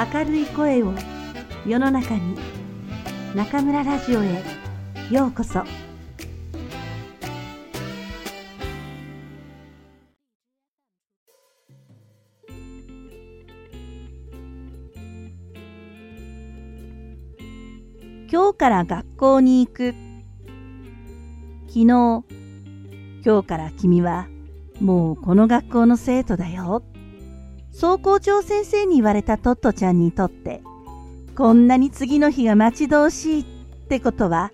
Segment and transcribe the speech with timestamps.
[0.00, 0.94] 明るい声を
[1.66, 2.34] 世の中に
[3.34, 4.42] 中村ラジオへ
[5.10, 5.62] ようこそ。
[18.32, 19.94] 今日から学校に行く。
[21.66, 22.22] 昨日今
[23.22, 24.28] 日から君は
[24.80, 26.82] もうこの学校の生徒だよ。
[27.72, 30.62] 総校長先生に言われたトットちゃんにとって、
[31.36, 33.44] こんなに次の日が待ち遠しいっ
[33.88, 34.50] てことは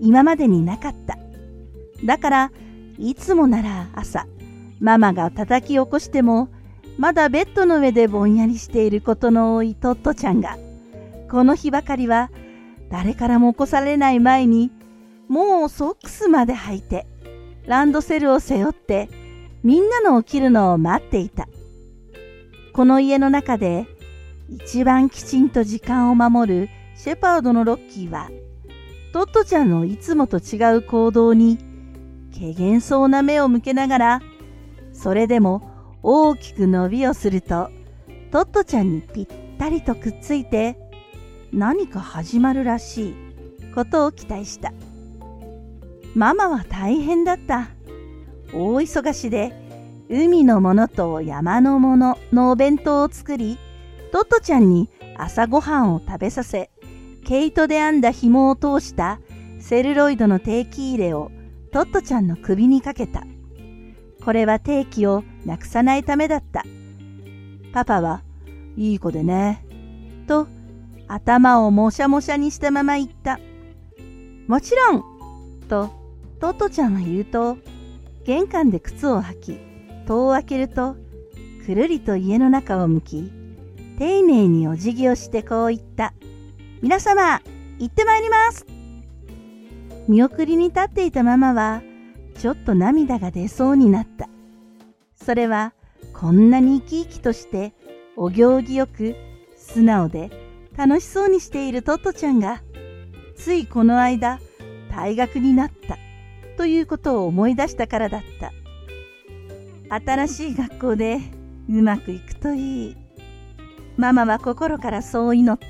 [0.00, 1.18] 今までになかった。
[2.04, 2.52] だから、
[2.98, 4.26] いつもなら朝、
[4.80, 6.48] ママが叩き起こしても、
[6.98, 10.58] まだベッドの上でぼんやりしていることの多いトットちゃんが、
[11.30, 12.30] この日ばかりは
[12.90, 14.70] 誰からも起こされない前に、
[15.28, 17.06] もうソックスまで履いて、
[17.66, 19.08] ランドセルを背負って、
[19.62, 21.48] みんなの起きるのを待っていた。
[22.76, 23.86] この家の中で
[24.50, 28.28] 一番きちんと時間を守るシェパードのロッキーは、
[29.14, 31.56] トットちゃんのいつもと違う行動に、
[32.38, 34.22] けげんそうな目を向けながら、
[34.92, 37.70] それでも大きく伸びをすると、
[38.30, 39.26] トットちゃんにぴっ
[39.58, 40.76] たりとくっついて、
[41.54, 43.14] 何か始まるらしい
[43.74, 44.74] ことを期待した。
[46.14, 47.70] ママは大変だった。
[48.52, 49.65] 大忙しで、
[50.08, 53.58] 海のものと山のもののお弁当を作り、
[54.12, 56.70] トットちゃんに朝ごはんを食べさせ、
[57.24, 59.20] 毛糸で編んだ紐を通した
[59.58, 61.32] セルロイドの定期入れを
[61.72, 63.24] トットちゃんの首にかけた。
[64.24, 66.64] これは定期をなくさないためだった。
[67.72, 68.22] パパは、
[68.76, 69.64] いい子でね。
[70.28, 70.46] と、
[71.08, 73.40] 頭をもしゃもしゃにしたまま言った。
[74.46, 75.04] もちろん
[75.68, 75.90] と、
[76.40, 77.58] トットちゃんは言うと、
[78.24, 79.75] 玄関で靴を履き、
[80.06, 80.96] 戸を開けると、
[81.66, 83.32] くるりと家の中を向き、
[83.98, 86.14] 丁寧にお辞儀をしてこう言った。
[86.80, 87.42] 皆様、
[87.78, 88.64] 行ってまいります
[90.08, 91.82] 見送りに立っていたママは、
[92.38, 94.28] ちょっと涙が出そうになった。
[95.14, 95.72] それは、
[96.12, 97.74] こんなに生き生きとして、
[98.16, 99.16] お行儀よく、
[99.56, 100.30] 素直で、
[100.76, 102.62] 楽しそうにしているトットちゃんが、
[103.36, 104.38] ついこの間、
[104.90, 105.98] 退学になった、
[106.56, 108.52] ということを思い出したからだった。
[109.88, 111.18] 新しい学校で
[111.68, 112.96] うまくいくといい。
[113.96, 115.66] ママは心からそう祈った。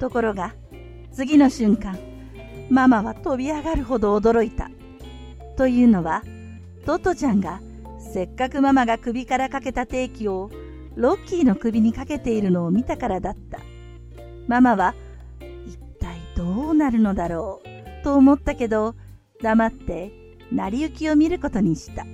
[0.00, 0.54] ところが、
[1.12, 1.98] 次の瞬間、
[2.70, 4.70] ママは飛び上がるほど驚いた。
[5.56, 6.22] というのは、
[6.86, 7.60] トトちゃんが
[8.12, 10.50] せっかくママが首からかけた定期を
[10.96, 13.60] ロッキーの首にかけているのを見たからだった。
[14.48, 14.94] ママは、
[15.66, 18.94] 一体どうなるのだろう、と思ったけど、
[19.42, 20.12] 黙って
[20.50, 22.04] 成り行きを見ることにした。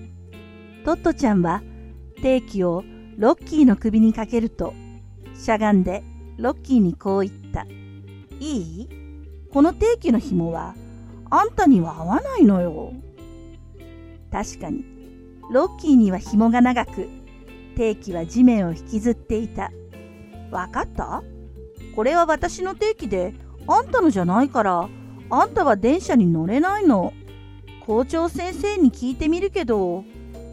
[0.88, 1.60] トットちゃんは
[2.22, 2.82] 定期を
[3.18, 4.72] ロッキーの首にかけると、
[5.38, 6.02] しゃがんで
[6.38, 7.66] ロッキーにこう言った。
[8.40, 8.88] いい？
[9.52, 10.74] この定期の紐は
[11.28, 12.94] あんたには合わないのよ。
[14.32, 14.86] 確かに、
[15.52, 17.06] ロッキーには紐が長く、
[17.76, 19.70] 定期は地面を引きずっていた。
[20.50, 21.22] わかった？
[21.96, 23.34] これは私の定期で、
[23.66, 24.88] あんたのじゃないから、
[25.28, 27.12] あんたは電車に乗れないの。
[27.84, 30.02] 校長先生に聞いてみるけど、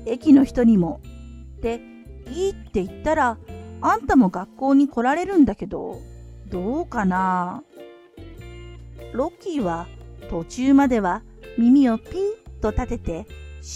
[0.05, 1.01] 駅の人にも。
[1.61, 1.81] で、
[2.31, 3.37] いいって言ったら、
[3.81, 5.99] あんたも学校に来られるんだけど、
[6.47, 7.63] どうかな？
[9.13, 9.87] ロッキーは
[10.29, 11.21] 途中までは
[11.57, 13.27] 耳をピンと立てて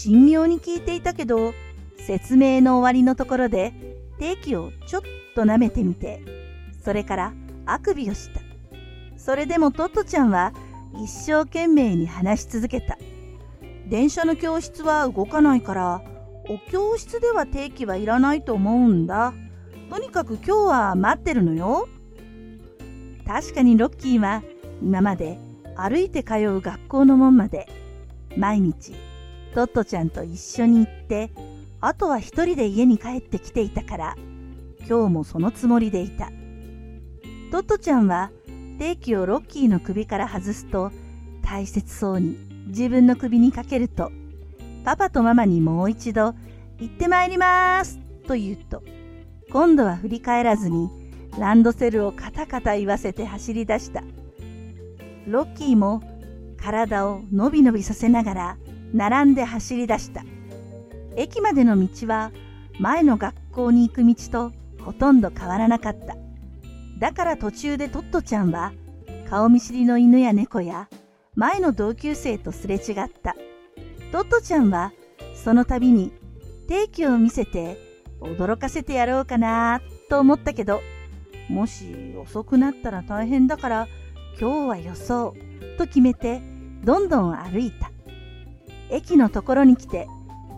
[0.04, 1.52] 神妙に聞いていたけど、
[1.96, 3.72] 説明の終わりのところで
[4.18, 5.02] 定期をちょっ
[5.34, 6.22] と舐めてみて、
[6.82, 7.32] それから
[7.66, 8.40] あくびをした。
[9.16, 10.52] それでもトットちゃんは
[11.02, 12.98] 一生懸命に話し続けた。
[13.88, 16.02] 電車の教室は動かないから、
[16.50, 19.32] お教室では定期はいらないと思うんだ。
[19.88, 21.88] とにかく今日は待ってるのよ。
[23.24, 24.42] 確かにロッキーは
[24.82, 25.38] 今まで
[25.76, 27.68] 歩いて通う学校の門まで
[28.36, 28.96] 毎日
[29.54, 31.30] トットちゃんと一緒に行って
[31.80, 34.16] あとは一人で家に帰ってきていたから
[34.88, 36.32] 今日もそのつもりでいた。
[37.52, 38.32] トットちゃんは
[38.80, 40.90] 定期をロッキーの首から外すと
[41.44, 42.36] 大切そうに
[42.66, 44.10] 自分の首にかけると
[44.84, 46.34] パパとママにもう一度、
[46.78, 48.82] 行ってまいりますと言うと、
[49.50, 50.88] 今度は振り返らずに、
[51.38, 54.02] ランドセルをカタカタ言わせて走り出した。
[55.26, 56.02] ロッキーも
[56.56, 58.56] 体をのびのびさせながら
[58.92, 60.24] 並んで走り出した。
[61.16, 62.32] 駅までの道は
[62.78, 64.52] 前の学校に行く道と
[64.84, 66.16] ほとんど変わらなかった。
[66.98, 68.72] だから途中でトットちゃんは
[69.28, 70.88] 顔見知りの犬や猫や
[71.34, 73.36] 前の同級生とすれ違った。
[74.12, 74.92] トットちゃんは
[75.34, 76.12] その度に
[76.66, 77.78] 定期を見せて
[78.20, 80.80] 驚かせてやろうかなと思ったけど
[81.48, 83.88] もし遅くなったら大変だから
[84.40, 86.42] 今日はよそうと決めて
[86.84, 87.90] どんどん歩いた。
[88.90, 90.08] 駅のところに来て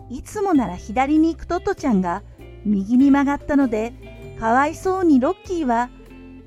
[0.09, 2.23] いつもなら左に行くトットちゃんが
[2.65, 3.93] 右に曲がったので
[4.39, 5.89] かわいそうにロッキーは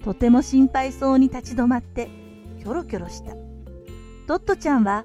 [0.04, 2.08] とても心配そうに立ち止まって
[2.58, 3.32] キョロキョロした。
[4.26, 5.04] トットちゃんは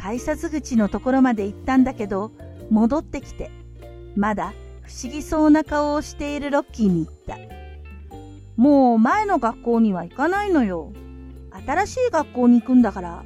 [0.00, 2.32] 改札口のところまで行ったんだけど
[2.70, 3.50] 戻ってきて
[4.16, 7.38] まだ不思議そうな顔をしているロッキーに言った。
[8.56, 10.92] もう前の学校には行かないのよ。
[11.66, 13.24] 新しい学校に行くんだから。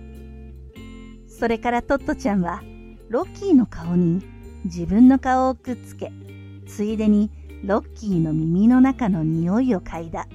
[1.27, 2.63] それからトットちゃんは
[3.09, 4.23] ロッキーの顔に
[4.65, 6.13] 自分の顔をくっつけ、
[6.67, 7.31] ついでに
[7.65, 10.29] ロッキーの耳の中の匂いを嗅いだ。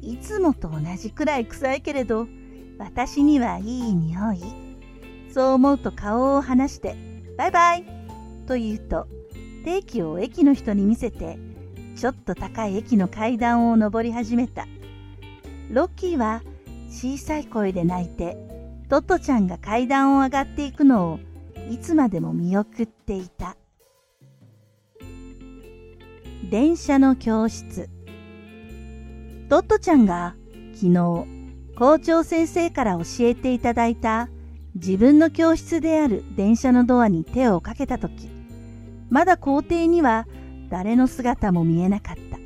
[0.00, 2.28] いつもと同じくらい臭いけれど、
[2.78, 4.69] 私にはいい匂い。
[5.32, 6.96] そう思うと顔を離して、
[7.36, 7.84] バイバイ
[8.46, 9.06] と言うと、
[9.64, 11.38] 定期を駅の人に見せて、
[11.96, 14.66] ちょっと高い駅の階段を上り始めた。
[15.70, 16.42] ロッキーは
[16.88, 18.36] 小さい声で泣いて、
[18.88, 21.20] トットちゃんが階段を上がっていくのを
[21.70, 23.56] いつまでも見送っていた。
[26.50, 27.88] 電車の教室
[29.48, 30.34] トットちゃんが
[30.74, 31.26] 昨日
[31.78, 34.28] 校長先生から教えていただいた
[34.74, 38.28] 自分の教室である電車のドアに手をかけたとき、
[39.08, 40.26] まだ校庭には
[40.68, 42.38] 誰の姿も見えなかった。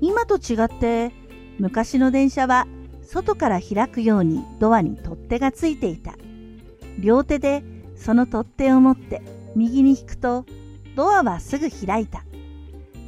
[0.00, 1.12] 今と違って
[1.58, 2.66] 昔の電車は
[3.02, 6.14] 外から開くようにドアに取っ手がついていた。
[7.00, 7.64] 両手で
[7.96, 9.22] その取っ手を持って
[9.56, 10.46] 右に引くと
[10.94, 12.24] ドアはすぐ開いた。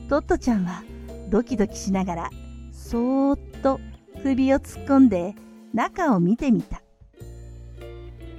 [0.08, 0.82] トットちゃんは
[1.28, 2.30] ドキドキしながら
[2.72, 3.78] そーっと
[4.24, 5.36] 首を突っ込んで
[5.72, 6.82] 中を見てみた。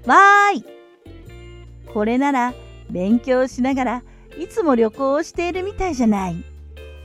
[0.06, 0.65] わーい
[1.94, 2.53] これなら
[2.89, 4.03] 勉強しながら
[4.38, 6.44] いつも旅行をしているみたいじゃない。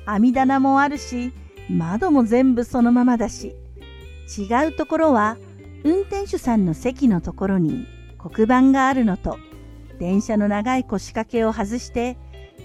[0.06, 1.32] 網棚もあるし、
[1.68, 3.56] 窓も全部そのままだし。
[4.26, 5.36] 違うところは
[5.84, 7.86] 運転手さんの席のところに
[8.18, 9.38] 黒板があるのと
[10.00, 12.16] 電車の長い腰掛けを外して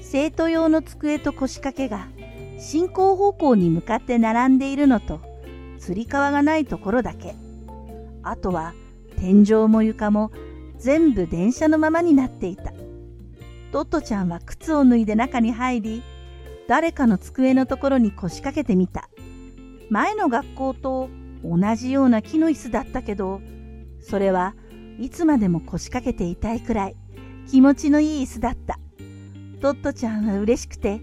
[0.02, 2.08] 生徒用の机と腰掛けが
[2.58, 5.22] 進行方向に向かって並んでいるのと
[5.78, 7.36] つり革がないところだけ
[8.24, 8.74] あとは
[9.22, 10.32] 天井も床も
[10.80, 12.74] 全部電車のままになっていた。
[13.72, 16.04] トットちゃんは靴を脱いで中に入り
[16.68, 19.10] 誰かの机のところに腰掛けてみた。
[19.92, 21.10] 前の学校と
[21.44, 23.42] 同じような木の椅子だったけど
[24.00, 24.56] それは
[25.00, 26.96] いつまでも腰掛けていたいくらい
[27.48, 28.80] 気持ちのいい椅子だった。
[29.62, 31.00] トットちゃんは嬉しくて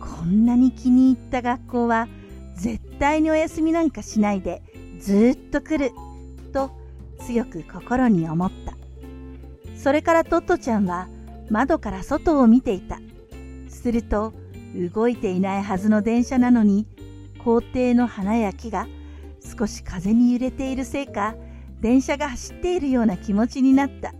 [0.00, 2.08] こんなに気に入った学校は
[2.56, 4.62] 絶対にお休みなんかしないで
[4.98, 5.92] ずっと来る。
[7.26, 8.74] 強く心に思った。
[9.76, 11.08] それからトットちゃんは
[11.50, 12.98] 窓から外を見ていた。
[13.68, 14.32] すると
[14.94, 16.86] 動いていないはずの電車なのに
[17.44, 18.86] 校庭の花や木が
[19.58, 21.34] 少し風に揺れているせいか
[21.80, 24.14] 電車が走っているような気持ちになった。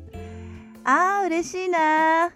[0.85, 2.31] ああ嬉しいな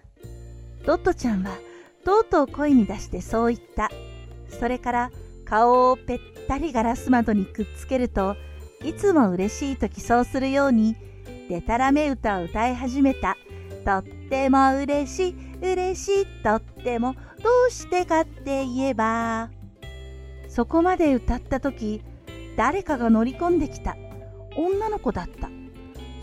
[0.85, 1.57] トットちゃんは
[2.05, 3.91] とうとう声に出してそう言った。
[4.57, 5.11] それから
[5.43, 8.37] 顔をぺったりガラス窓にくっつけると
[8.83, 10.95] いつも嬉しい時そうするように
[11.49, 13.37] でたらめ歌を歌い始めた。
[13.85, 19.49] とっても嬉しい、嬉しい、とっても、どうしてかって言えば。
[20.49, 22.01] そこまで歌った時、
[22.57, 23.95] 誰かが乗り込んできた。
[24.57, 25.49] 女の子だった。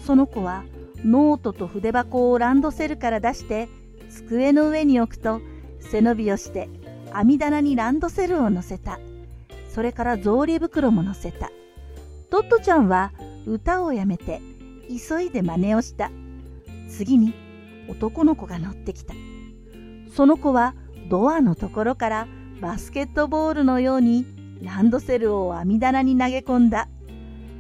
[0.05, 0.65] その子は
[1.05, 3.69] ノートと筆箱をランドセルから出して
[4.11, 5.41] 机の上に置くと
[5.81, 6.69] 背伸びをして
[7.13, 8.99] 網棚にランドセルを乗せた。
[9.69, 11.51] それから草履袋も乗せた。
[12.35, 13.13] トットちゃんは
[13.47, 14.43] 歌をやめて
[14.89, 16.11] 急いで真似をした。
[16.89, 17.33] 次に
[17.87, 19.15] 男の子が乗ってきた。
[20.13, 20.75] その子は
[21.09, 22.27] ドアのところから
[22.61, 24.27] バスケットボールのように
[24.63, 26.89] ランドセルを網棚に投げ込んだ。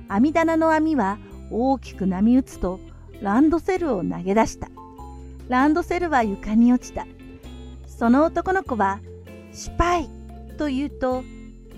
[0.08, 1.18] 網棚の網は
[1.52, 2.80] 大きく波打つと
[3.22, 4.70] ランドセルを投げ出した。
[5.48, 7.06] ランドセルは床に落ちた。
[7.86, 8.98] その男の子は、
[9.52, 10.10] 失敗
[10.58, 11.22] と言うと、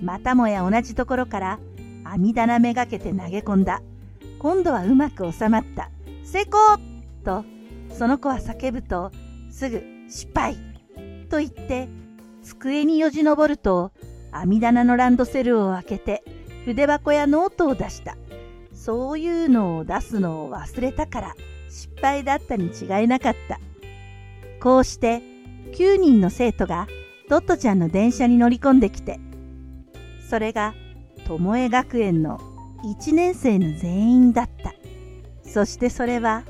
[0.03, 1.59] またもや同じところから
[2.17, 3.83] 網棚めがけて投げ込んだ。
[4.39, 5.91] 今度はうまく収まった。
[6.25, 6.79] 成功
[7.25, 7.45] と、
[7.93, 9.11] その子は叫ぶと、
[9.51, 10.57] すぐ失敗
[11.29, 11.89] と言って、
[12.43, 13.93] 机によじ登ると、
[14.33, 16.25] 網棚のランドセルを開けて、
[16.65, 18.17] 筆箱やノートを出した。
[18.73, 21.35] そういうのを出すのを忘れたから、
[21.69, 23.61] 失敗だったに違いなかった。
[24.61, 25.21] こうして
[25.73, 26.87] 9人の生徒が
[27.29, 29.21] トットちゃんの電車に乗り込んできて、
[30.31, 30.75] それが
[31.29, 32.39] 巴学園の
[32.85, 34.75] 1年生の全員だった。
[35.43, 36.45] そしてそれは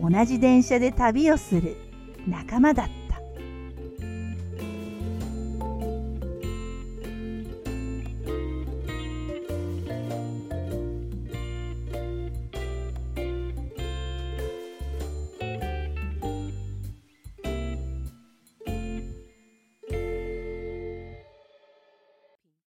[0.00, 1.76] 同じ電車で旅をする
[2.26, 2.97] 仲間だった。